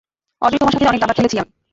অজয় 0.41 0.59
তোমার 0.59 0.73
সাথে 0.73 0.89
অনেক 0.89 1.01
দাবা 1.01 1.13
খেলেছি 1.13 1.35
আমি। 1.37 1.51